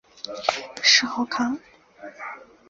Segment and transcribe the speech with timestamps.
[0.81, 1.59] 谥号康。